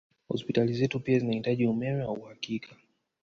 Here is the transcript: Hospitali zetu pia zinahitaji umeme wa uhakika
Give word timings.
Hospitali 0.27 0.73
zetu 0.73 0.99
pia 0.99 1.19
zinahitaji 1.19 1.67
umeme 1.67 2.03
wa 2.03 2.11
uhakika 2.13 2.75